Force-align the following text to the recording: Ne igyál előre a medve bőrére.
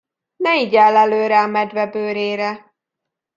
Ne 0.35 0.59
igyál 0.59 0.95
előre 0.95 1.41
a 1.41 1.47
medve 1.47 1.87
bőrére. 1.87 2.75